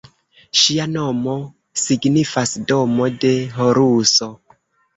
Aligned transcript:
Ŝia 0.61 0.87
nomo 0.93 1.35
signifas 1.83 2.55
"Domo 2.73 3.13
de 3.27 3.33
Horuso". 3.61 4.35